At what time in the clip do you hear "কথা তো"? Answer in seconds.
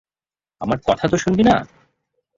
0.87-1.17